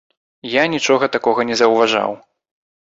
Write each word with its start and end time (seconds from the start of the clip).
Я 0.53 0.63
нічога 0.75 1.11
такога 1.19 1.47
не 1.51 1.61
заўважаў. 1.63 2.19